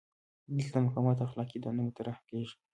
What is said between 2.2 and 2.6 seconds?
کیږي.